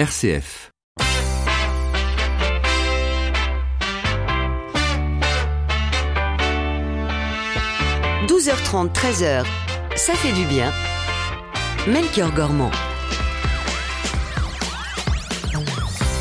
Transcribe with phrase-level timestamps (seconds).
[0.00, 0.72] RCF.–
[8.26, 9.44] 12h30, 13h,
[9.96, 10.72] ça fait du bien.
[11.86, 12.70] Melchior Gormand.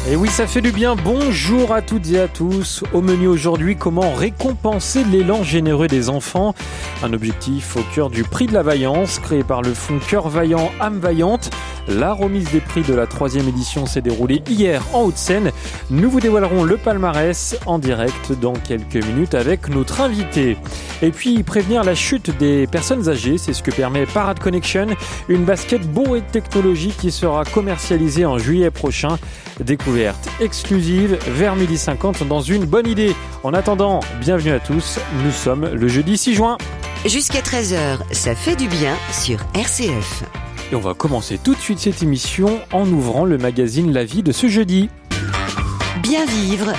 [0.09, 0.95] Et oui, ça fait du bien.
[0.95, 2.83] Bonjour à toutes et à tous.
[2.93, 6.53] Au menu aujourd'hui, comment récompenser l'élan généreux des enfants?
[7.01, 10.69] Un objectif au cœur du prix de la vaillance, créé par le fonds Cœur Vaillant,
[10.81, 11.51] âme vaillante.
[11.89, 15.51] La remise des prix de la troisième édition s'est déroulée hier en Haute-Seine.
[15.89, 20.57] Nous vous dévoilerons le palmarès en direct dans quelques minutes avec notre invité.
[21.01, 24.85] Et puis prévenir la chute des personnes âgées, c'est ce que permet Parade Connection,
[25.29, 29.17] une basket beau et technologique qui sera commercialisée en juillet prochain.
[29.59, 33.15] Découverte exclusive vers midi 50 dans une bonne idée.
[33.43, 34.99] En attendant, bienvenue à tous.
[35.25, 36.57] Nous sommes le jeudi 6 juin.
[37.07, 40.23] Jusqu'à 13h, ça fait du bien sur RCF.
[40.71, 44.21] Et on va commencer tout de suite cette émission en ouvrant le magazine La Vie
[44.21, 44.89] de ce jeudi.
[46.03, 46.73] Bien vivre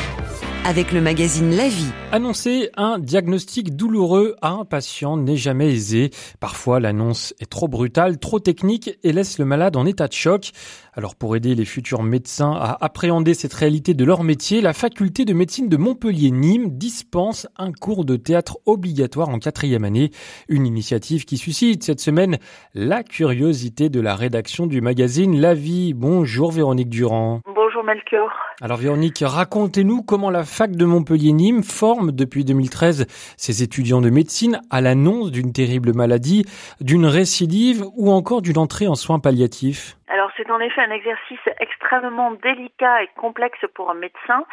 [0.64, 1.90] avec le magazine La Vie.
[2.12, 6.10] Annoncer un diagnostic douloureux à un patient n'est jamais aisé.
[6.38, 10.50] Parfois, l'annonce est trop brutale, trop technique et laisse le malade en état de choc.
[10.92, 15.24] Alors pour aider les futurs médecins à appréhender cette réalité de leur métier, la faculté
[15.24, 20.10] de médecine de Montpellier-Nîmes dispense un cours de théâtre obligatoire en quatrième année.
[20.48, 22.38] Une initiative qui suscite cette semaine
[22.74, 25.94] la curiosité de la rédaction du magazine La Vie.
[25.94, 27.40] Bonjour Véronique Durand.
[27.90, 28.30] Melchior.
[28.62, 34.60] Alors Véronique, racontez-nous comment la fac de Montpellier-Nîmes forme depuis 2013 ses étudiants de médecine
[34.70, 36.44] à l'annonce d'une terrible maladie,
[36.80, 39.96] d'une récidive ou encore d'une entrée en soins palliatifs.
[40.06, 44.44] Alors c'est en effet un exercice extrêmement délicat et complexe pour un médecin,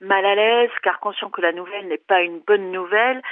[0.00, 3.22] mal à l'aise car conscient que la nouvelle n'est pas une bonne nouvelle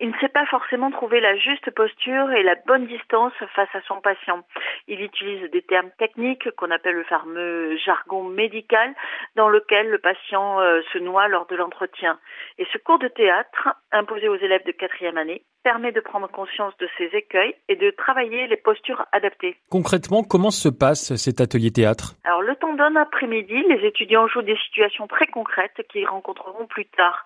[0.00, 3.80] il ne sait pas forcément trouver la juste posture et la bonne distance face à
[3.82, 4.44] son patient.
[4.86, 8.94] Il utilise des termes techniques qu'on appelle le fameux jargon médical
[9.34, 12.18] dans lequel le patient euh, se noie lors de l'entretien.
[12.58, 16.74] Et ce cours de théâtre, imposé aux élèves de quatrième année, permet de prendre conscience
[16.78, 19.54] de ces écueils et de travailler les postures adaptées.
[19.68, 22.14] Concrètement, comment se passe cet atelier théâtre?
[22.24, 26.86] Alors, le temps d'un après-midi, les étudiants jouent des situations très concrètes qu'ils rencontreront plus
[26.86, 27.22] tard.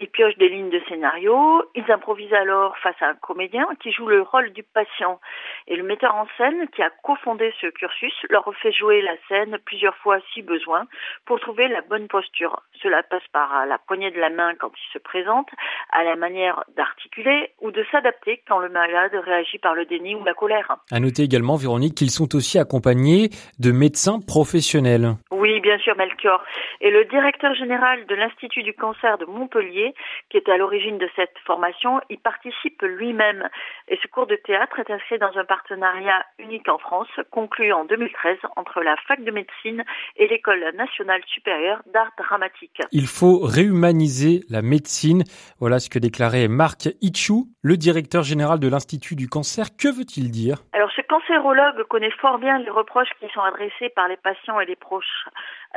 [0.00, 4.06] Ils piochent des lignes de scénario, ils improvisent alors face à un comédien qui joue
[4.06, 5.18] le rôle du patient.
[5.66, 9.58] Et le metteur en scène qui a cofondé ce cursus leur fait jouer la scène
[9.64, 10.84] plusieurs fois si besoin
[11.24, 12.62] pour trouver la bonne posture.
[12.82, 15.48] Cela passe par la poignée de la main quand il se présente,
[15.90, 20.24] à la manière d'articuler ou de s'adapter quand le malade réagit par le déni ou
[20.24, 20.76] la colère.
[20.90, 25.14] À noter également, Véronique, qu'ils sont aussi accompagnés de médecins professionnels.
[25.30, 26.42] Oui, bien sûr, Melchior.
[26.80, 29.94] Et le directeur général de l'Institut du cancer de Montpellier,
[30.30, 33.48] qui est à l'origine de cette formation, y participe lui-même.
[33.88, 37.84] Et ce cours de théâtre est inscrit dans un partenariat unique en France, conclu en
[37.84, 39.84] 2013 entre la fac de médecine
[40.16, 42.80] et l'École nationale supérieure d'art dramatique.
[42.92, 45.24] Il faut réhumaniser la médecine.
[45.60, 49.66] Voilà ce que déclarait Marc Itchou, le directeur général de l'Institut du cancer.
[49.76, 50.58] Que veut-il dire?
[50.72, 54.66] Alors, ce cancérologue connaît fort bien les reproches qui sont adressés par les patients et
[54.66, 55.26] les proches.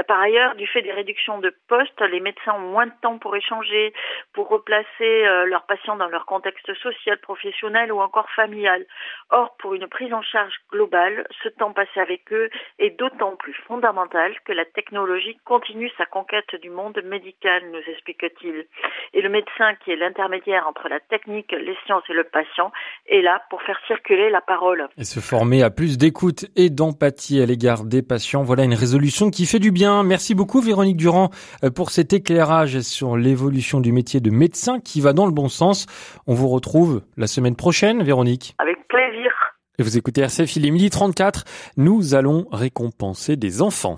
[0.08, 3.36] Par ailleurs, du fait des réductions de postes, les médecins ont moins de temps pour
[3.36, 3.94] échanger,
[4.34, 8.86] pour replacer euh, leurs patients dans leur contexte social, professionnel ou encore familial.
[9.32, 12.50] Or, pour une prise en charge globale, ce temps passé avec eux
[12.80, 18.66] est d'autant plus fondamental que la technologie continue sa conquête du monde médical, nous explique-t-il.
[19.14, 21.52] Et le médecin, qui est l'intermédiaire entre la technique,
[21.86, 22.72] sciences et le patient,
[23.08, 24.88] est là pour faire circuler la parole.
[24.98, 29.30] Et se former à plus d'écoute et d'empathie à l'égard des patients, voilà une résolution
[29.30, 31.30] qui fait du bien Merci beaucoup Véronique Durand
[31.64, 35.50] euh, pour cet éclairage sur l'évolution du métier de médecin qui va dans le bon
[35.50, 35.86] sens.
[36.28, 38.56] On vous retrouve la semaine prochaine Véronique.
[38.60, 39.32] Avec plaisir.
[39.80, 41.44] Et vous écoutez RCF, il est midi 34.
[41.78, 43.98] Nous allons récompenser des enfants.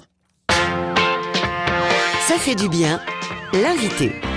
[2.22, 3.00] Ça fait du bien.
[3.54, 4.33] L'invité.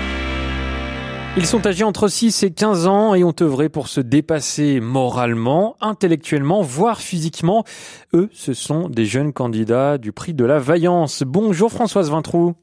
[1.37, 5.75] Ils sont âgés entre 6 et 15 ans et ont œuvré pour se dépasser moralement,
[5.81, 7.63] intellectuellement, voire physiquement.
[8.15, 11.21] Eux, ce sont des jeunes candidats du prix de la vaillance.
[11.21, 12.55] Bonjour Françoise Vintrou.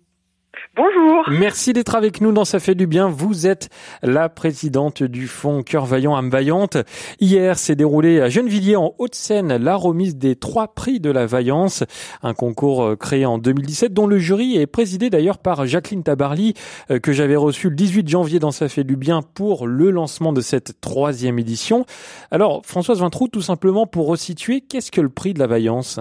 [0.76, 1.24] Bonjour.
[1.30, 3.08] Merci d'être avec nous dans Ça fait du bien.
[3.08, 3.68] Vous êtes
[4.02, 6.76] la présidente du fonds Cœur Vaillant âme vaillante.
[7.20, 11.84] Hier s'est déroulé à Gennevilliers en Haute-Seine la remise des trois prix de la vaillance,
[12.22, 16.54] un concours euh, créé en 2017 dont le jury est présidé d'ailleurs par Jacqueline Tabarly
[16.90, 20.32] euh, que j'avais reçu le 18 janvier dans Ça fait du bien pour le lancement
[20.32, 21.86] de cette troisième édition.
[22.30, 26.00] Alors Françoise Vintrou, tout simplement pour resituer, qu'est-ce que le prix de la vaillance?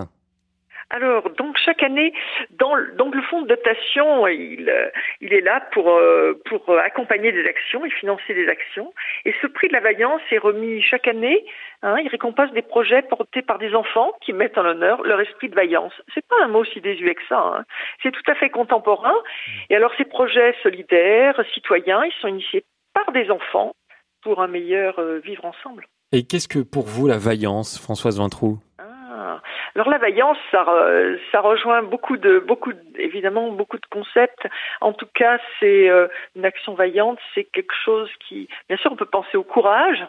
[0.94, 2.14] Alors, donc chaque année,
[2.52, 4.72] dans, donc le fonds de dotation, il,
[5.22, 8.94] il est là pour, euh, pour accompagner des actions et financer des actions.
[9.26, 11.44] Et ce prix de la vaillance est remis chaque année.
[11.82, 15.50] Hein, il récompense des projets portés par des enfants qui mettent en honneur leur esprit
[15.50, 15.94] de vaillance.
[16.14, 17.40] C'est pas un mot si désuet que ça.
[17.40, 17.66] Hein.
[18.04, 19.16] C'est tout à fait contemporain.
[19.72, 23.74] Et alors, ces projets solidaires, citoyens, ils sont initiés par des enfants
[24.22, 25.88] pour un meilleur euh, vivre ensemble.
[26.12, 28.60] Et qu'est-ce que pour vous la vaillance, Françoise Vintroux
[29.76, 30.66] alors la vaillance, ça,
[31.32, 34.48] ça rejoint beaucoup de, beaucoup, évidemment, beaucoup de concepts.
[34.82, 38.96] En tout cas, c'est euh, une action vaillante, c'est quelque chose qui, bien sûr, on
[38.96, 40.06] peut penser au courage.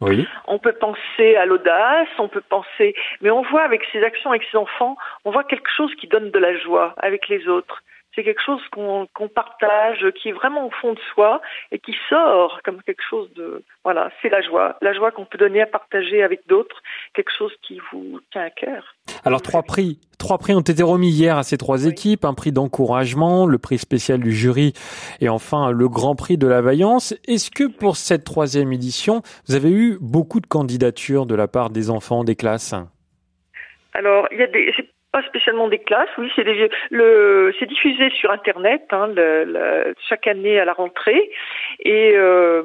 [0.00, 0.28] Oui.
[0.46, 4.44] On peut penser à l'audace, on peut penser, mais on voit avec ces actions, avec
[4.50, 7.82] ces enfants, on voit quelque chose qui donne de la joie avec les autres
[8.16, 12.60] c'est quelque chose qu'on partage, qui est vraiment au fond de soi et qui sort
[12.64, 16.22] comme quelque chose de voilà, c'est la joie, la joie qu'on peut donner à partager
[16.22, 16.82] avec d'autres,
[17.14, 18.96] quelque chose qui vous tient à cœur.
[19.24, 22.52] Alors trois prix, trois prix ont été remis hier à ces trois équipes, un prix
[22.52, 24.72] d'encouragement, le prix spécial du jury
[25.20, 27.14] et enfin le grand prix de la vaillance.
[27.28, 31.68] Est-ce que pour cette troisième édition, vous avez eu beaucoup de candidatures de la part
[31.68, 32.74] des enfants des classes?
[33.92, 34.72] Alors, il y a des,
[35.16, 36.44] pas spécialement des classes, oui, c'est
[36.90, 39.08] le, c'est diffusé sur Internet hein,
[40.10, 41.30] chaque année à la rentrée
[41.80, 42.62] et euh,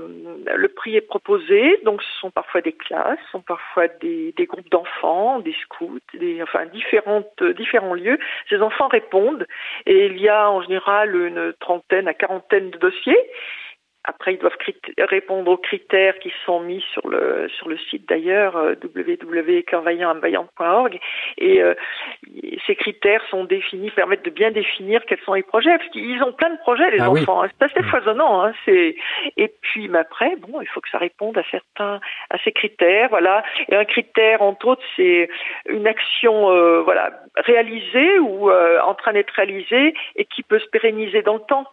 [0.54, 1.80] le prix est proposé.
[1.86, 6.00] Donc, ce sont parfois des classes, ce sont parfois des, des groupes d'enfants, des scouts,
[6.14, 8.20] des, enfin différentes, différents lieux.
[8.50, 9.48] Ces enfants répondent
[9.86, 13.30] et il y a en général une trentaine à quarantaine de dossiers.
[14.04, 14.58] Après, ils doivent
[14.98, 18.74] répondre aux critères qui sont mis sur le sur le site d'ailleurs euh,
[21.38, 21.74] et euh,
[22.66, 26.34] ces critères sont définis permettent de bien définir quels sont les projets parce qu'ils ont
[26.34, 27.44] plein de projets les ah enfants.
[27.44, 27.50] Hein.
[27.60, 27.90] C'est assez mmh.
[27.90, 28.44] foisonnant.
[28.44, 28.54] Hein.
[28.66, 28.96] C'est
[29.38, 32.00] et puis mais après bon il faut que ça réponde à certains
[32.32, 35.30] à ces critères voilà et un critère entre autres c'est
[35.70, 41.22] une action euh, voilà réalisée ou en train d'être réalisée et qui peut se pérenniser
[41.22, 41.68] dans le temps.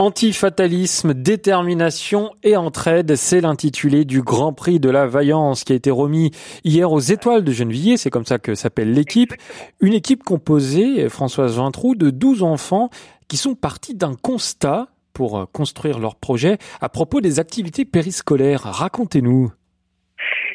[0.00, 5.90] Antifatalisme, détermination et entraide, c'est l'intitulé du Grand Prix de la Vaillance qui a été
[5.90, 6.30] remis
[6.64, 9.34] hier aux Étoiles de Gennevilliers, c'est comme ça que s'appelle l'équipe.
[9.82, 12.88] Une équipe composée, Françoise Vintroux, de 12 enfants
[13.28, 18.62] qui sont partis d'un constat pour euh, construire leur projet à propos des activités périscolaires.
[18.62, 19.52] Racontez-nous.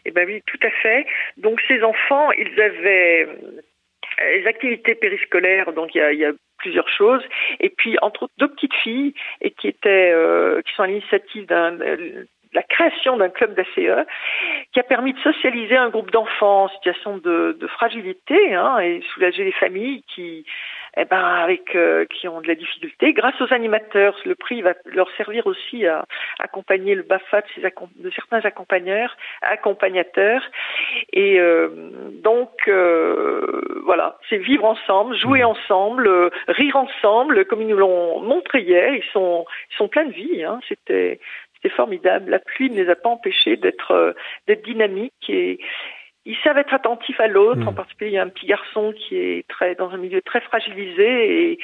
[0.05, 1.05] Eh ben oui, tout à fait.
[1.37, 6.31] Donc ces enfants, ils avaient euh, les activités périscolaires, donc il y a,
[6.65, 7.21] plusieurs choses.
[7.59, 11.45] Et puis entre autres deux petites filles et qui étaient euh, qui sont à l'initiative
[11.45, 11.77] d'un
[12.53, 14.05] la création d'un club d'ACE
[14.71, 19.03] qui a permis de socialiser un groupe d'enfants en situation de, de fragilité hein, et
[19.13, 20.45] soulager les familles qui
[20.97, 23.13] eh ben, avec euh, qui ont de la difficulté.
[23.13, 26.05] Grâce aux animateurs, le prix va leur servir aussi à
[26.39, 30.43] accompagner le BAFA de, de certains accompagneurs, accompagnateurs.
[31.11, 31.69] Et euh,
[32.23, 35.47] donc, euh, voilà, c'est vivre ensemble, jouer mmh.
[35.47, 38.93] ensemble, rire ensemble, comme ils nous l'ont montré hier.
[38.93, 40.43] Ils sont, ils sont pleins de vie.
[40.43, 40.59] Hein.
[40.67, 41.19] C'était
[41.55, 42.31] c'était formidable.
[42.31, 44.15] La pluie ne les a pas empêchés d'être
[44.47, 45.59] d'être dynamiques et
[46.25, 47.61] ils savent être attentifs à l'autre.
[47.61, 47.67] Hmm.
[47.69, 50.41] En particulier, il y a un petit garçon qui est très dans un milieu très
[50.41, 51.59] fragilisé et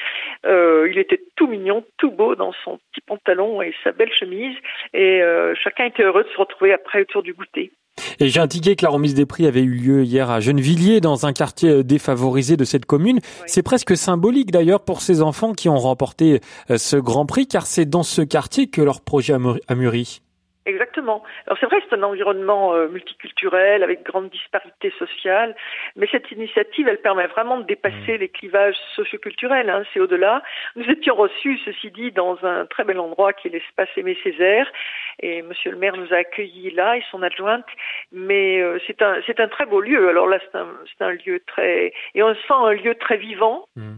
[0.45, 4.55] euh, il était tout mignon, tout beau dans son petit pantalon et sa belle chemise.
[4.93, 7.71] Et euh, chacun était heureux de se retrouver après autour du goûter.
[8.19, 11.25] Et j'ai indiqué que la remise des prix avait eu lieu hier à Gennevilliers, dans
[11.25, 13.19] un quartier euh, défavorisé de cette commune.
[13.47, 17.85] C'est presque symbolique d'ailleurs pour ces enfants qui ont remporté ce grand prix, car c'est
[17.85, 19.33] dans ce quartier que leur projet
[19.67, 20.21] a mûri.
[20.67, 21.23] Exactement.
[21.47, 25.55] Alors c'est vrai, c'est un environnement euh, multiculturel avec grande disparité sociale,
[25.95, 28.19] mais cette initiative, elle permet vraiment de dépasser mmh.
[28.19, 29.71] les clivages socioculturels.
[29.71, 30.43] Hein, c'est au-delà.
[30.75, 34.71] Nous étions reçus, ceci dit, dans un très bel endroit qui est l'espace Aimé Césaire,
[35.19, 37.65] et Monsieur le maire nous a accueillis là et son adjointe.
[38.11, 40.09] Mais euh, c'est un c'est un très beau lieu.
[40.09, 43.65] Alors là, c'est un c'est un lieu très et on sent un lieu très vivant.
[43.75, 43.97] Mmh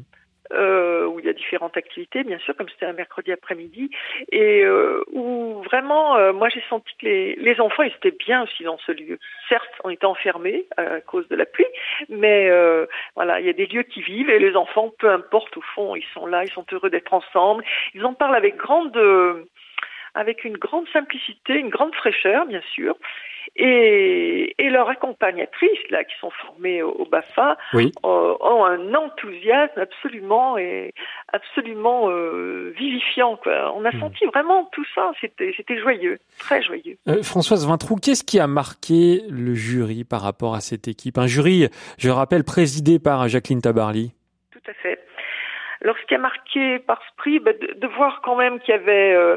[0.53, 3.89] euh, où il y a différentes activités, bien sûr, comme c'était un mercredi après-midi,
[4.31, 8.43] et euh, où vraiment, euh, moi j'ai senti que les, les enfants, ils étaient bien
[8.43, 9.19] aussi dans ce lieu.
[9.50, 11.65] Certes, on était enfermés à cause de la pluie,
[12.10, 15.55] mais euh, voilà, il y a des lieux qui vivent et les enfants, peu importe
[15.57, 17.63] au fond, ils sont là, ils sont heureux d'être ensemble.
[17.93, 18.95] Ils en parlent avec grande,
[20.15, 22.96] avec une grande simplicité, une grande fraîcheur, bien sûr.
[23.55, 30.58] Et, et leurs accompagnatrices, là, qui sont formées au, BAFA, euh, ont un enthousiasme absolument
[30.58, 30.93] et
[31.32, 33.36] absolument euh, vivifiant.
[33.38, 33.74] Quoi.
[33.75, 34.00] On a hmm.
[34.00, 35.12] senti vraiment tout ça.
[35.22, 36.98] C'était, c'était joyeux, très joyeux.
[37.08, 41.17] Euh, Françoise Vintrou, qu'est-ce qui a marqué le jury par rapport à cette équipe?
[41.17, 41.67] Un jury,
[42.00, 44.13] je rappelle, présidé par Jacqueline Tabarly.
[44.51, 45.00] Tout à fait.
[45.84, 49.13] Alors, ce qui a marqué par ce prix, bah, de, voir quand même qu'il avait,
[49.13, 49.36] euh,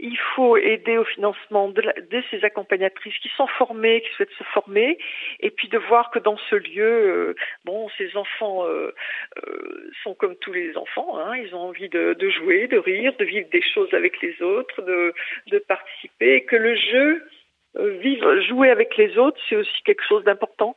[0.00, 1.82] il faut aider au financement de,
[2.30, 4.96] ces accompagnatrices qui sont formées, qui souhaitent se former,
[5.40, 7.34] et puis de voir que dans ce lieu, euh,
[7.66, 8.94] bon, ces enfants euh,
[10.02, 13.48] sont comme tous les enfants, hein, ils ont envie de, jouer, de rire, de vivre
[13.50, 15.12] des choses avec les autres, de,
[15.68, 17.22] participer, et que le jeu,
[18.00, 20.74] vivre, jouer avec les autres, c'est aussi quelque chose d'important.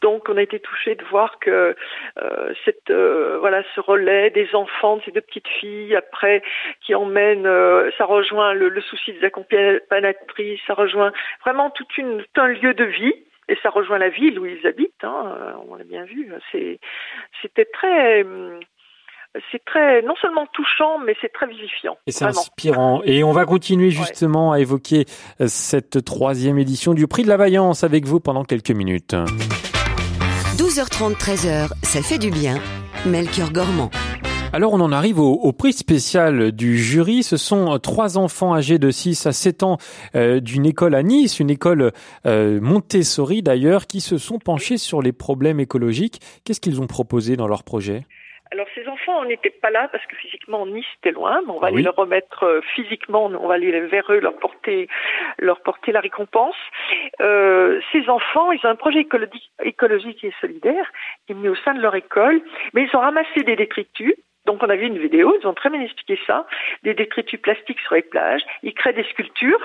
[0.00, 1.74] Donc on a été touché de voir que
[2.20, 6.42] euh, cette euh, voilà ce relais des enfants, de ces deux petites filles après
[6.80, 11.12] qui emmènent, euh, ça rejoint le, le, souci des accompagnatrices, ça rejoint
[11.44, 13.14] vraiment toute une tout un lieu de vie
[13.48, 15.02] et ça rejoint la ville où ils habitent.
[15.02, 16.30] Hein, euh, on l'a bien vu.
[16.52, 16.78] C'est
[17.42, 18.24] c'était très
[19.50, 21.98] c'est très non seulement touchant, mais c'est très vivifiant.
[22.06, 23.02] Et c'est inspirant.
[23.04, 25.06] Et on va continuer justement à évoquer
[25.46, 29.14] cette troisième édition du Prix de la Vaillance avec vous pendant quelques minutes.
[30.58, 32.60] 12h30, 13h, ça fait du bien.
[33.06, 33.92] Melchior Gormand.
[34.52, 37.22] Alors on en arrive au, prix spécial du jury.
[37.22, 39.78] Ce sont trois enfants âgés de 6 à 7 ans
[40.16, 41.92] euh, d'une école à Nice, une école
[42.26, 46.20] euh, Montessori d'ailleurs, qui se sont penchés sur les problèmes écologiques.
[46.42, 48.04] Qu'est-ce qu'ils ont proposé dans leur projet?
[48.50, 51.58] Alors ces enfants, on n'était pas là parce que physiquement Nice était loin, mais on
[51.58, 54.88] va ah aller les remettre euh, physiquement, on va aller vers eux, leur porter,
[55.38, 56.56] leur porter la récompense.
[57.20, 59.06] Euh, ces enfants, ils ont un projet
[59.62, 60.90] écologique et solidaire.
[61.26, 62.40] Qui est mis au sein de leur école,
[62.72, 64.14] mais ils ont ramassé des détritus.
[64.46, 66.46] Donc on a vu une vidéo, ils ont très bien expliqué ça,
[66.82, 69.60] des détritus plastiques sur les plages, ils créent des sculptures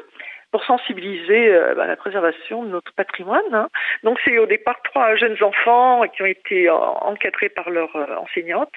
[0.53, 3.41] pour sensibiliser euh, bah, la préservation de notre patrimoine.
[3.53, 3.69] Hein.
[4.03, 8.72] Donc c'est au départ trois jeunes enfants qui ont été encadrés par leur euh, enseignante.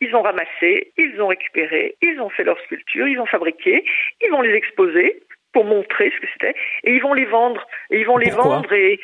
[0.00, 3.84] Ils ont ramassé, ils ont récupéré, ils ont fait leurs sculptures, ils ont fabriqué,
[4.20, 6.54] ils vont les exposer pour montrer ce que c'était.
[6.84, 7.66] Et ils vont les vendre.
[7.90, 9.00] Et ils vont les vendre et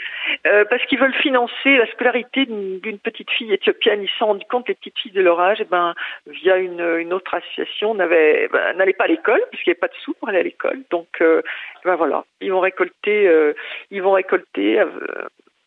[0.46, 4.02] euh, parce qu'ils veulent financer la scolarité d'une petite fille éthiopienne.
[4.02, 5.94] Ils se sont rendus compte les petites filles de leur âge et eh ben
[6.26, 9.88] via une, une autre association n'avaient ben, n'allaient pas à l'école puisqu'il n'y avait pas
[9.88, 10.82] de sous pour aller à l'école.
[10.90, 11.42] Donc euh,
[11.84, 12.24] ben voilà.
[12.40, 13.54] Ils vont récolter euh,
[13.90, 14.82] ils vont récolter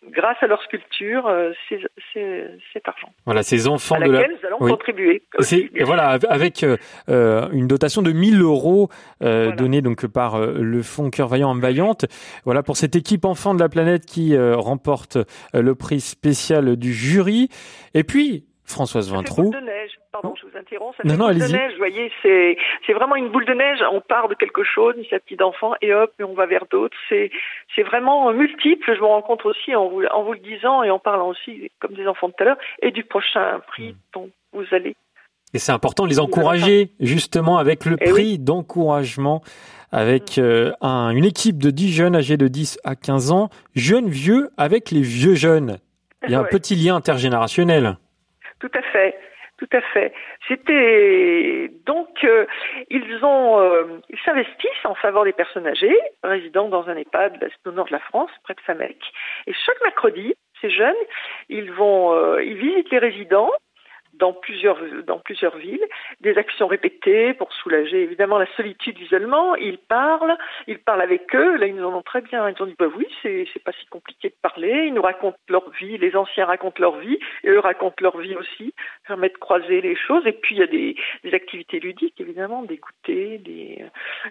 [0.08, 1.52] grâce à leur sculpture, euh,
[2.74, 3.10] cet argent.
[3.26, 4.28] Voilà, ces enfants à de la...
[4.28, 5.24] nous allons contribuer.
[5.52, 6.78] et voilà, avec euh,
[7.10, 8.90] euh, une dotation de 1000 euros
[9.22, 12.06] donnée donc par le Fonds Cœur Vaillant en Vaillante.
[12.46, 15.18] Voilà pour cette équipe enfant de la planète qui remporte
[15.54, 17.50] le prix spécial du jury.
[17.94, 19.52] Et puis Françoise Vintrou.
[20.12, 20.98] Pardon, je vous interromps.
[20.98, 23.80] Ça non, non, boule de neige, vous voyez, c'est c'est vraiment une boule de neige.
[23.92, 26.98] On part de quelque chose, une initiative d'enfant, et hop, on va vers d'autres.
[27.10, 27.30] C'est
[27.76, 28.92] c'est vraiment multiple.
[28.96, 31.72] Je me rends compte aussi en vous en vous le disant et en parlant aussi,
[31.80, 33.96] comme des enfants de tout à l'heure, et du prochain prix mm.
[34.14, 34.96] dont vous allez.
[35.54, 39.42] Et c'est important de les encourager justement avec le eh prix d'encouragement
[39.92, 40.42] avec mm.
[40.42, 44.50] euh, un, une équipe de 10 jeunes âgés de 10 à 15 ans, jeunes vieux
[44.58, 45.78] avec les vieux jeunes.
[46.26, 47.98] Il y a un petit lien intergénérationnel.
[48.60, 49.18] Tout à fait.
[49.60, 50.14] Tout à fait.
[50.48, 52.46] C'était donc euh,
[52.90, 57.72] ils ont euh, ils s'investissent en faveur des personnes âgées résidant dans un EHPAD au
[57.72, 58.98] nord de la France, près de Famec.
[59.48, 60.96] Et chaque mercredi, ces jeunes,
[61.50, 63.52] ils vont euh, ils visitent les résidents
[64.20, 65.86] dans plusieurs, dans plusieurs villes,
[66.20, 69.56] des actions répétées pour soulager évidemment la solitude, l'isolement.
[69.56, 71.58] Ils parlent, ils parlent avec eux.
[71.58, 72.50] Là, ils nous en ont très bien.
[72.50, 74.86] Ils ont dit bah oui, c'est pas si compliqué de parler.
[74.88, 75.98] Ils nous racontent leur vie.
[75.98, 78.74] Les anciens racontent leur vie et eux racontent leur vie aussi.
[79.08, 80.28] Permet de croiser les choses.
[80.28, 80.96] Et puis il y a des,
[81.34, 83.86] activités ludiques évidemment, des goûters, des,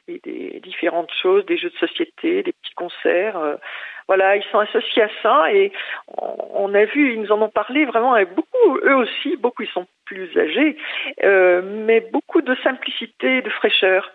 [0.06, 3.58] des différentes choses, des jeux de société, des petits concerts.
[4.08, 5.70] Voilà, ils sont associés à ça et
[6.16, 9.68] on a vu, ils nous en ont parlé vraiment avec beaucoup, eux aussi, beaucoup ils
[9.68, 10.78] sont plus âgés,
[11.22, 14.10] euh, mais beaucoup de simplicité, de fraîcheur.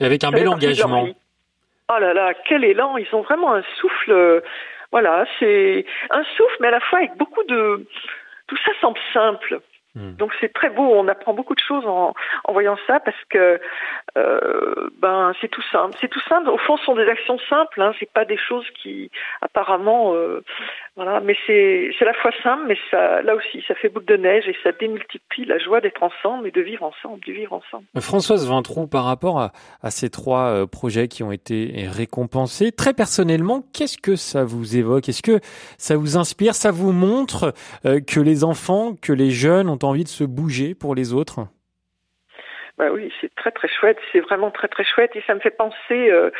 [0.00, 1.06] Et avec un bel engagement.
[1.88, 4.10] Oh là là, quel élan Ils ont vraiment un souffle.
[4.10, 4.40] Euh,
[4.90, 7.86] voilà, c'est un souffle, mais à la fois avec beaucoup de.
[8.46, 9.60] Tout ça semble simple.
[9.96, 10.12] Hmm.
[10.16, 12.12] Donc c'est très beau, on apprend beaucoup de choses en,
[12.44, 13.58] en voyant ça parce que
[14.16, 16.50] euh, ben c'est tout simple, c'est tout simple.
[16.50, 19.10] Au fond, ce sont des actions simples, hein, c'est pas des choses qui
[19.40, 20.44] apparemment euh,
[20.96, 24.16] voilà, mais c'est c'est la fois simple, mais ça là aussi ça fait boule de
[24.16, 27.84] neige et ça démultiplie la joie d'être ensemble et de vivre ensemble, de vivre ensemble.
[27.98, 32.92] Françoise Vintrou, par rapport à, à ces trois euh, projets qui ont été récompensés, très
[32.92, 35.08] personnellement, qu'est-ce que ça vous évoque?
[35.08, 35.40] Est-ce que
[35.78, 40.04] ça vous inspire Ça vous montre euh, que les enfants, que les jeunes ont envie
[40.04, 41.46] de se bouger pour les autres
[42.78, 45.50] bah oui, c'est très très chouette, c'est vraiment très très chouette et ça me fait
[45.50, 46.30] penser, euh,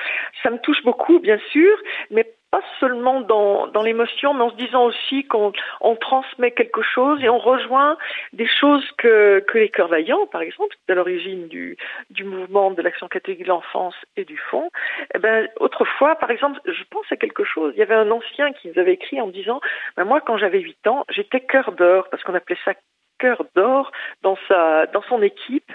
[0.43, 1.75] ça me touche beaucoup bien sûr,
[2.11, 6.83] mais pas seulement dans, dans l'émotion, mais en se disant aussi qu'on on transmet quelque
[6.83, 7.97] chose et on rejoint
[8.33, 11.77] des choses que, que les cœurs vaillants, par exemple, à l'origine du,
[12.11, 14.71] du mouvement de l'action catholique de l'enfance et du fond.
[15.15, 17.73] Eh ben, autrefois, par exemple, je pense à quelque chose.
[17.75, 19.61] Il y avait un ancien qui nous avait écrit en disant,
[19.97, 22.75] ben moi, quand j'avais 8 ans, j'étais cœur d'or, parce qu'on appelait ça
[23.19, 23.91] cœur d'or
[24.23, 25.73] dans sa dans son équipe.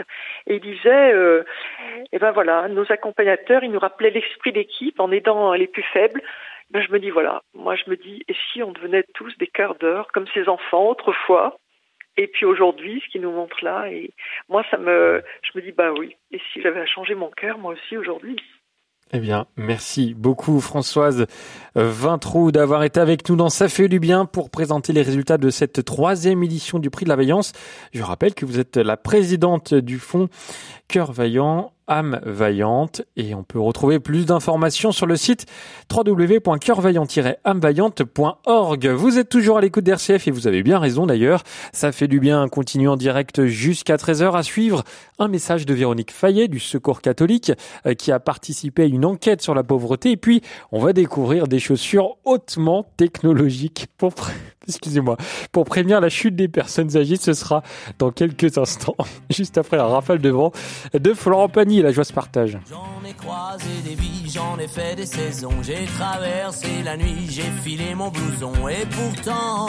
[0.48, 1.44] Et il disait euh,
[2.12, 6.22] eh ben voilà nos accompagnateurs ils nous rappelaient l'esprit d'équipe en aidant les plus faibles.
[6.72, 9.48] Ben je me dis voilà moi je me dis et si on devenait tous des
[9.48, 11.58] cœurs d'or comme ces enfants autrefois
[12.18, 14.12] et puis aujourd'hui ce qu'ils nous montrent là et
[14.50, 17.58] moi ça me je me dis bah oui et si j'avais à changer mon cœur
[17.58, 18.38] moi aussi aujourd'hui?
[19.14, 21.26] Eh bien, merci beaucoup Françoise
[21.76, 25.50] Vintrou d'avoir été avec nous dans Ça fait du bien pour présenter les résultats de
[25.50, 27.52] cette troisième édition du prix de la Vaillance.
[27.94, 30.30] Je rappelle que vous êtes la présidente du fonds
[30.88, 35.46] Cœur Vaillant âme vaillante et on peut retrouver plus d'informations sur le site
[35.92, 38.88] www.coeurvaillant-âmevaillante.org.
[38.88, 41.44] Vous êtes toujours à l'écoute d'RCF et vous avez bien raison d'ailleurs.
[41.74, 44.84] Ça fait du bien continuer en direct jusqu'à 13h à suivre
[45.20, 47.52] un message de Véronique Fayet du Secours catholique
[47.86, 51.48] euh, qui a participé à une enquête sur la pauvreté et puis on va découvrir
[51.48, 54.14] des chaussures hautement technologiques pour
[54.68, 55.18] excusez-moi,
[55.52, 57.18] pour prévenir la chute des personnes âgées.
[57.18, 57.64] Ce sera
[58.00, 58.96] dans quelques instants,
[59.30, 60.52] juste après la rafale de vent
[60.94, 61.82] de Florent Pagny.
[61.82, 62.58] La joie se partage.
[62.70, 65.64] J'en ai croisé des vies, j'en ai fait des saisons.
[65.64, 68.54] J'ai traversé la nuit, j'ai filé mon blouson.
[68.68, 69.68] Et pourtant,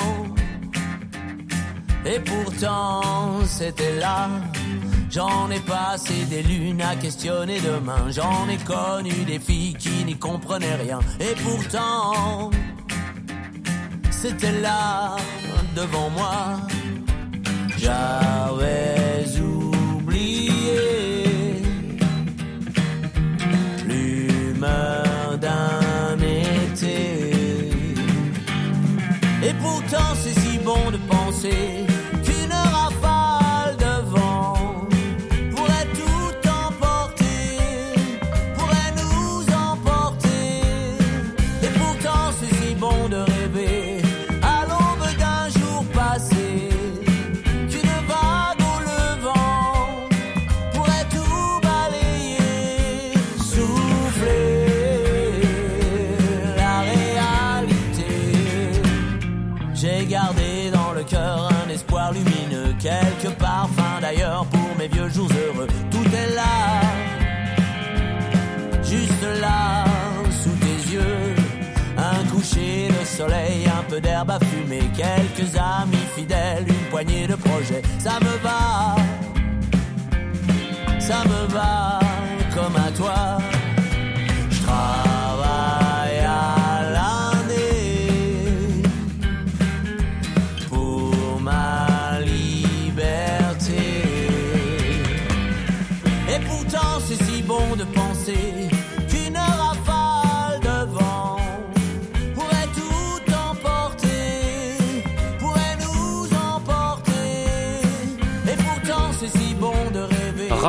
[2.04, 4.28] et pourtant, c'était là.
[5.10, 8.10] J'en ai passé des lunes à questionner demain.
[8.10, 11.00] J'en ai connu des filles qui n'y comprenaient rien.
[11.20, 12.50] Et pourtant,
[14.22, 15.16] c'était là
[15.74, 16.60] devant moi.
[17.76, 20.84] J'avais oublié
[23.88, 27.00] l'humeur d'un été.
[29.48, 30.14] Et pourtant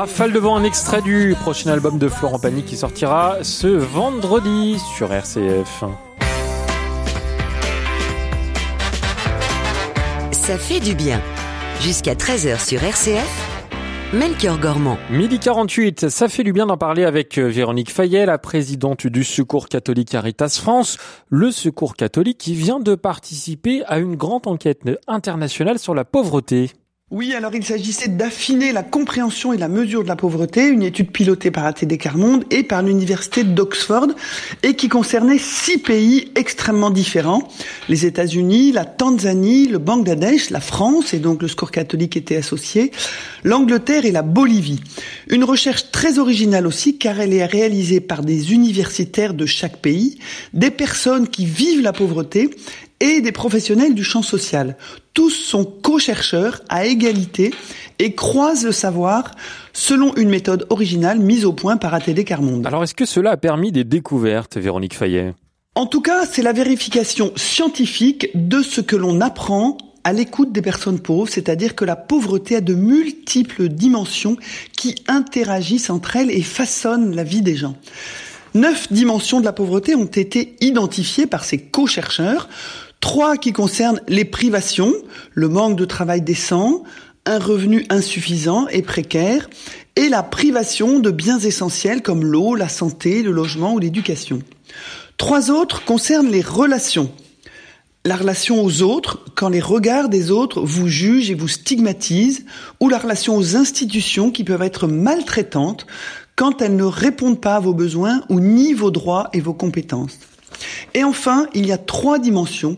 [0.04, 5.14] Rafale devant un extrait du prochain album de Florent Pagny qui sortira ce vendredi sur
[5.14, 5.86] RCF.
[10.34, 11.22] Ça fait du bien.
[11.80, 13.54] Jusqu'à 13h sur RCF.
[14.12, 14.98] Melchior Gormand.
[15.10, 19.24] Midi 48, ça fait du bien d'en parler avec euh, Véronique Fayet, la présidente du
[19.24, 20.98] Secours catholique Caritas France,
[21.30, 26.72] le Secours catholique qui vient de participer à une grande enquête internationale sur la pauvreté.
[27.16, 31.12] Oui, alors il s'agissait d'affiner la compréhension et la mesure de la pauvreté, une étude
[31.12, 34.08] pilotée par ATD Carmonde et par l'université d'Oxford
[34.64, 37.48] et qui concernait six pays extrêmement différents.
[37.88, 42.90] Les États-Unis, la Tanzanie, le Bangladesh, la France et donc le score catholique était associé,
[43.44, 44.82] l'Angleterre et la Bolivie.
[45.30, 50.18] Une recherche très originale aussi car elle est réalisée par des universitaires de chaque pays,
[50.54, 52.50] des personnes qui vivent la pauvreté
[53.00, 54.78] et des professionnels du champ social.
[55.14, 57.54] Tous sont co-chercheurs à égalité
[58.00, 59.32] et croisent le savoir
[59.72, 62.66] selon une méthode originale mise au point par ATD Carmonde.
[62.66, 65.36] Alors est-ce que cela a permis des découvertes, Véronique Fayet?
[65.76, 70.62] En tout cas, c'est la vérification scientifique de ce que l'on apprend à l'écoute des
[70.62, 74.38] personnes pauvres, c'est-à-dire que la pauvreté a de multiples dimensions
[74.76, 77.76] qui interagissent entre elles et façonnent la vie des gens.
[78.56, 82.50] Neuf dimensions de la pauvreté ont été identifiées par ces co-chercheurs.
[83.04, 84.94] Trois qui concernent les privations,
[85.34, 86.84] le manque de travail décent,
[87.26, 89.50] un revenu insuffisant et précaire,
[89.98, 94.40] et la privation de biens essentiels comme l'eau, la santé, le logement ou l'éducation.
[95.18, 97.12] Trois autres concernent les relations.
[98.06, 102.46] La relation aux autres, quand les regards des autres vous jugent et vous stigmatisent,
[102.80, 105.88] ou la relation aux institutions qui peuvent être maltraitantes
[106.38, 110.20] quand elles ne répondent pas à vos besoins ou nient vos droits et vos compétences.
[110.94, 112.78] Et enfin, il y a trois dimensions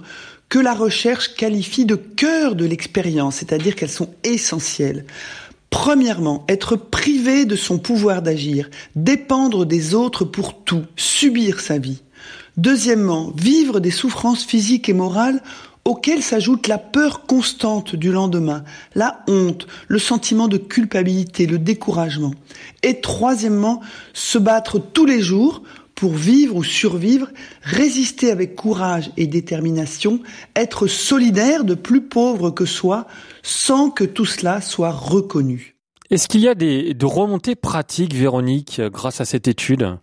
[0.49, 5.05] que la recherche qualifie de cœur de l'expérience, c'est-à-dire qu'elles sont essentielles.
[5.69, 12.01] Premièrement, être privé de son pouvoir d'agir, dépendre des autres pour tout, subir sa vie.
[12.57, 15.41] Deuxièmement, vivre des souffrances physiques et morales
[15.83, 18.63] auxquelles s'ajoute la peur constante du lendemain,
[18.95, 22.33] la honte, le sentiment de culpabilité, le découragement.
[22.81, 23.81] Et troisièmement,
[24.13, 25.61] se battre tous les jours
[25.95, 27.29] pour vivre ou survivre,
[27.61, 30.19] résister avec courage et détermination,
[30.55, 33.07] être solidaire de plus pauvres que soi,
[33.41, 35.75] sans que tout cela soit reconnu.
[36.11, 39.97] Est-ce qu'il y a des, de remontées pratiques, Véronique, grâce à cette étude?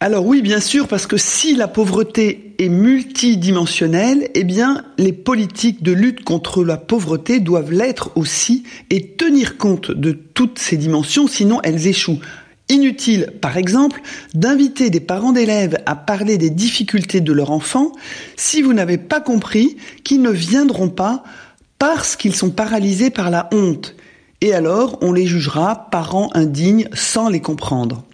[0.00, 5.82] Alors oui, bien sûr, parce que si la pauvreté est multidimensionnelle, eh bien, les politiques
[5.82, 11.26] de lutte contre la pauvreté doivent l'être aussi et tenir compte de toutes ces dimensions,
[11.26, 12.20] sinon elles échouent.
[12.70, 14.02] Inutile, par exemple,
[14.34, 17.92] d'inviter des parents d'élèves à parler des difficultés de leur enfant
[18.36, 21.24] si vous n'avez pas compris qu'ils ne viendront pas
[21.78, 23.94] parce qu'ils sont paralysés par la honte.
[24.40, 28.04] Et alors, on les jugera parents indignes sans les comprendre.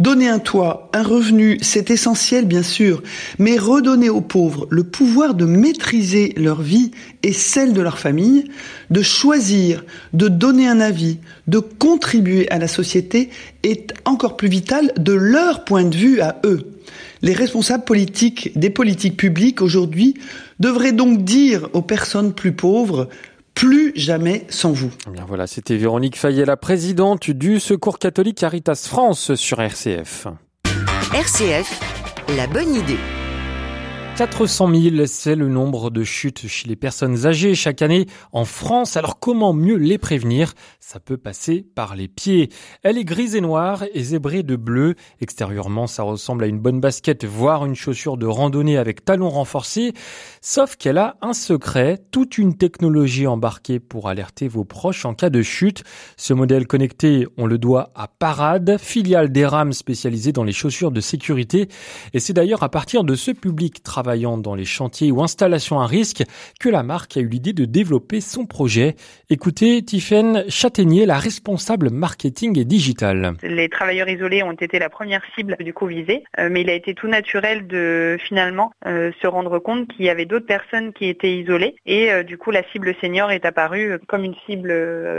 [0.00, 3.02] Donner un toit, un revenu, c'est essentiel bien sûr,
[3.38, 6.90] mais redonner aux pauvres le pouvoir de maîtriser leur vie
[7.22, 8.44] et celle de leur famille,
[8.88, 9.84] de choisir,
[10.14, 13.28] de donner un avis, de contribuer à la société
[13.62, 16.66] est encore plus vital de leur point de vue à eux.
[17.20, 20.14] Les responsables politiques des politiques publiques aujourd'hui
[20.60, 23.10] devraient donc dire aux personnes plus pauvres
[23.60, 24.90] plus jamais sans vous.
[25.06, 30.28] Eh bien voilà, c'était Véronique Fayet, la présidente du Secours catholique Caritas France sur RCF.
[31.12, 31.78] RCF,
[32.38, 33.19] la bonne idée.
[34.20, 38.98] 400 000, c'est le nombre de chutes chez les personnes âgées chaque année en France.
[38.98, 40.52] Alors comment mieux les prévenir?
[40.78, 42.50] Ça peut passer par les pieds.
[42.82, 44.94] Elle est grise et noire et zébrée de bleu.
[45.22, 49.94] Extérieurement, ça ressemble à une bonne basket, voire une chaussure de randonnée avec talons renforcés.
[50.42, 55.30] Sauf qu'elle a un secret, toute une technologie embarquée pour alerter vos proches en cas
[55.30, 55.82] de chute.
[56.18, 61.00] Ce modèle connecté, on le doit à Parade, filiale d'Eram spécialisée dans les chaussures de
[61.00, 61.68] sécurité.
[62.12, 65.78] Et c'est d'ailleurs à partir de ce public travail travaillant dans les chantiers ou installations
[65.78, 66.24] à risque
[66.58, 68.96] que la marque a eu l'idée de développer son projet.
[69.28, 73.34] Écoutez Tiffaine Châtaignier, la responsable marketing et digital.
[73.44, 76.72] Les travailleurs isolés ont été la première cible du coup visée, euh, mais il a
[76.72, 81.06] été tout naturel de finalement euh, se rendre compte qu'il y avait d'autres personnes qui
[81.06, 84.74] étaient isolées et euh, du coup la cible senior est apparue comme une cible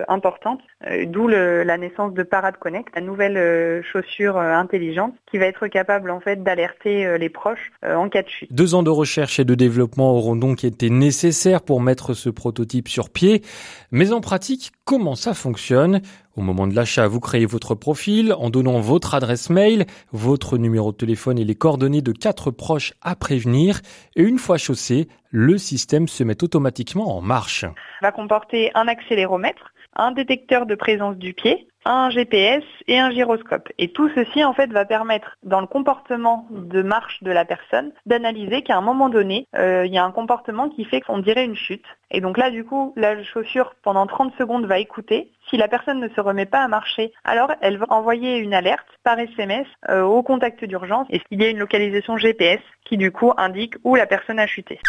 [0.09, 0.59] importante,
[1.05, 6.19] d'où la naissance de Parade Connect, la nouvelle chaussure intelligente qui va être capable en
[6.19, 8.51] fait d'alerter les proches en cas de chute.
[8.51, 13.09] Deux de recherche et de développement auront donc été nécessaires pour mettre ce prototype sur
[13.09, 13.43] pied.
[13.91, 16.01] Mais en pratique, comment ça fonctionne?
[16.37, 20.93] Au moment de l'achat, vous créez votre profil en donnant votre adresse mail, votre numéro
[20.93, 23.81] de téléphone et les coordonnées de quatre proches à prévenir.
[24.15, 27.65] Et une fois chaussé, le système se met automatiquement en marche.
[28.01, 33.69] Va comporter un accéléromètre, un détecteur de présence du pied, un GPS et un gyroscope.
[33.77, 37.91] Et tout ceci, en fait, va permettre, dans le comportement de marche de la personne,
[38.05, 41.45] d'analyser qu'à un moment donné, euh, il y a un comportement qui fait qu'on dirait
[41.45, 41.85] une chute.
[42.11, 45.31] Et donc là, du coup, la chaussure, pendant 30 secondes, va écouter.
[45.49, 48.87] Si la personne ne se remet pas à marcher, alors elle va envoyer une alerte
[49.03, 51.07] par SMS euh, au contact d'urgence.
[51.09, 54.47] Et il y a une localisation GPS qui, du coup, indique où la personne a
[54.47, 54.79] chuté.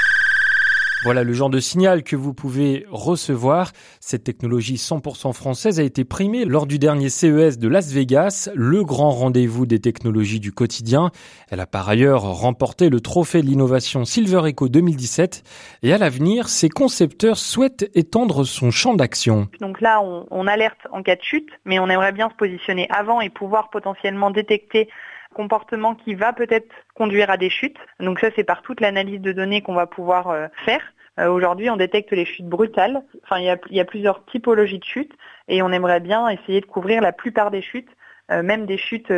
[1.04, 3.72] Voilà le genre de signal que vous pouvez recevoir.
[3.98, 8.84] Cette technologie 100% française a été primée lors du dernier CES de Las Vegas, le
[8.84, 11.10] grand rendez-vous des technologies du quotidien.
[11.50, 15.42] Elle a par ailleurs remporté le trophée de l'innovation Silver Echo 2017
[15.82, 19.48] et à l'avenir, ses concepteurs souhaitent étendre son champ d'action.
[19.60, 23.20] Donc là, on alerte en cas de chute, mais on aimerait bien se positionner avant
[23.20, 24.88] et pouvoir potentiellement détecter
[25.32, 27.78] comportement qui va peut-être conduire à des chutes.
[28.00, 30.80] Donc ça, c'est par toute l'analyse de données qu'on va pouvoir euh, faire.
[31.18, 33.02] Euh, aujourd'hui, on détecte les chutes brutales.
[33.24, 35.12] Enfin, il y, a, plusieurs typologies de chutes
[35.48, 37.90] et on aimerait bien essayer de couvrir la plupart des chutes,
[38.30, 39.12] euh, même des chutes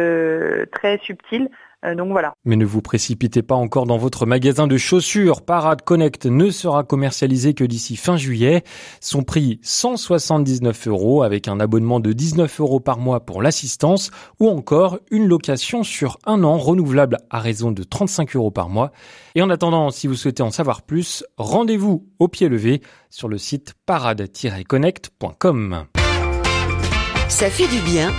[0.72, 1.50] très subtiles,
[1.94, 2.34] donc voilà.
[2.44, 5.42] Mais ne vous précipitez pas encore dans votre magasin de chaussures.
[5.42, 8.64] Parade Connect ne sera commercialisé que d'ici fin juillet.
[9.00, 14.48] Son prix 179 euros avec un abonnement de 19 euros par mois pour l'assistance ou
[14.48, 18.90] encore une location sur un an renouvelable à raison de 35 euros par mois.
[19.34, 23.36] Et en attendant, si vous souhaitez en savoir plus, rendez-vous au pied levé sur le
[23.36, 25.84] site parade-connect.com.
[27.28, 28.10] Ça fait du bien,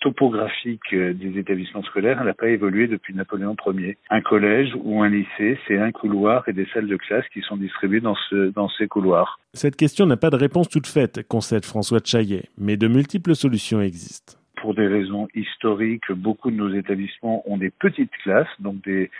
[0.00, 3.96] topographique euh, des établissements scolaires n'a pas évolué depuis Napoléon Ier.
[4.10, 7.56] Un collège ou un lycée, c'est un couloir et des salles de classe qui sont
[7.56, 9.38] distribuées dans, ce, dans ces couloirs.
[9.52, 13.80] Cette question n'a pas de réponse toute faite, concède François Chaillet, mais de multiples solutions
[13.80, 14.34] existent.
[14.56, 19.10] Pour des raisons historiques, beaucoup de nos établissements ont des petites classes, donc des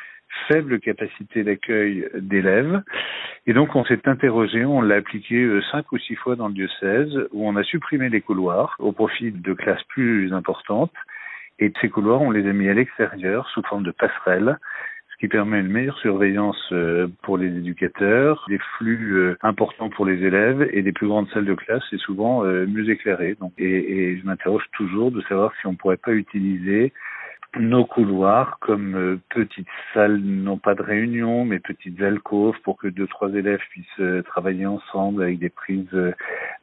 [0.49, 2.83] faible capacité d'accueil d'élèves.
[3.47, 6.55] Et donc on s'est interrogé, on l'a appliqué euh, cinq ou six fois dans le
[6.55, 10.93] diocèse, où on a supprimé les couloirs au profit de classes plus importantes.
[11.59, 14.59] Et ces couloirs, on les a mis à l'extérieur sous forme de passerelles,
[15.13, 20.07] ce qui permet une meilleure surveillance euh, pour les éducateurs, des flux euh, importants pour
[20.07, 23.37] les élèves et des plus grandes salles de classe, c'est souvent mieux éclairé.
[23.41, 26.93] Donc, et, et je m'interroge toujours de savoir si on pourrait pas utiliser
[27.59, 32.87] nos couloirs comme euh, petites salles, non pas de réunion, mais petites alcôves pour que
[32.87, 36.13] deux, trois élèves puissent euh, travailler ensemble avec des prises euh,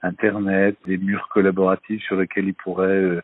[0.02, 3.20] Internet, des murs collaboratifs sur lesquels ils pourraient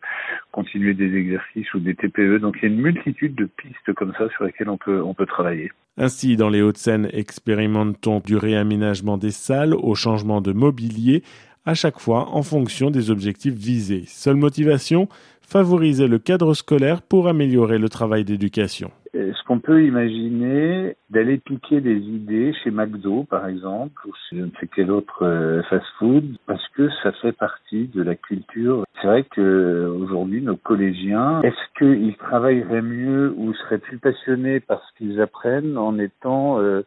[0.51, 2.39] continuer des exercices ou des TPE.
[2.39, 5.13] Donc il y a une multitude de pistes comme ça sur lesquelles on peut, on
[5.13, 5.71] peut travailler.
[5.97, 11.21] Ainsi, dans les Hauts-de-Seine, expérimentons du réaménagement des salles au changement de mobilier
[11.65, 14.03] à chaque fois en fonction des objectifs visés.
[14.07, 15.07] Seule motivation,
[15.41, 18.91] favoriser le cadre scolaire pour améliorer le travail d'éducation.
[19.13, 24.41] Est-ce qu'on peut imaginer d'aller piquer des idées chez McDo, par exemple, ou chez je
[24.41, 28.83] ne sais quel autre euh, fast-food, parce que ça fait partie de la culture.
[28.99, 34.89] C'est vrai que aujourd'hui, nos collégiens, est-ce qu'ils travailleraient mieux ou seraient plus passionnés parce
[34.97, 36.81] qu'ils apprennent en étant euh,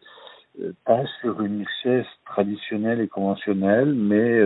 [0.84, 4.40] pas sur une chaise traditionnelle et conventionnelle, mais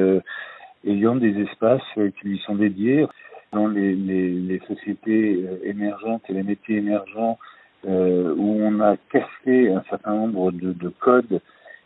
[0.85, 3.07] ayant des espaces qui lui sont dédiés
[3.53, 7.38] dans les, sociétés euh, émergentes et les métiers émergents
[7.87, 11.40] euh, où on a cassé un certain nombre de, de, codes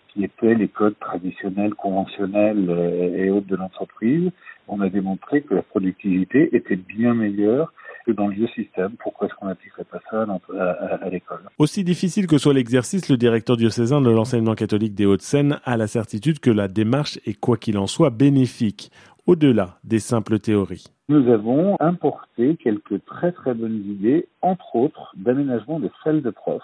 [0.09, 4.31] qui étaient les codes traditionnels, conventionnels euh, et autres de l'entreprise,
[4.69, 7.73] on a démontré que la productivité était bien meilleure
[8.05, 8.93] que dans le vieux système.
[8.99, 10.27] Pourquoi est-ce qu'on n'appliquerait pas ça
[10.59, 10.64] à,
[11.05, 11.40] à l'école?
[11.59, 15.87] Aussi difficile que soit l'exercice, le directeur diocésain de l'enseignement catholique des Hauts-de-Seine a la
[15.87, 18.90] certitude que la démarche est, quoi qu'il en soit, bénéfique,
[19.27, 25.79] au-delà des simples théories nous avons importé quelques très très bonnes idées, entre autres d'aménagement
[25.79, 26.62] des salles de profs.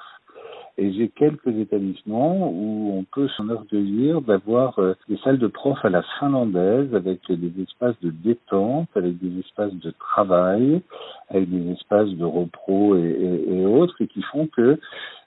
[0.81, 5.91] Et j'ai quelques établissements où on peut s'enorgueillir d'avoir euh, des salles de profs à
[5.91, 10.81] la finlandaise avec des espaces de détente, avec des espaces de travail,
[11.29, 14.81] avec des espaces de repro et, autres, et qui font que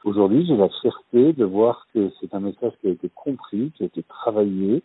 [0.03, 3.83] aujourd'hui j'ai la fierté de voir que c'est un message qui a été compris, qui
[3.83, 4.81] a été travaillé.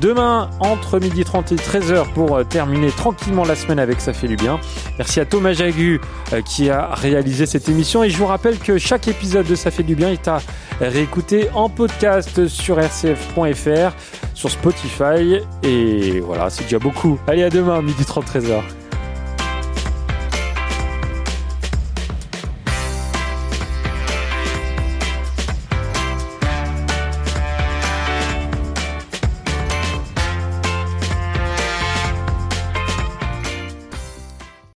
[0.00, 4.36] demain entre 12h30 et 13h pour euh, terminer tranquillement la semaine avec Ça fait du
[4.36, 4.58] bien.
[4.96, 6.00] Merci à Thomas Jagu
[6.32, 9.70] euh, qui a réalisé cette émission et je vous rappelle que chaque épisode de Ça
[9.70, 10.40] fait du bien est à
[10.80, 13.92] réécouter en podcast sur rcf.fr,
[14.32, 17.18] sur Spotify et voilà, c'est déjà beaucoup.
[17.26, 18.83] Allez, à demain, 12h30, 13h.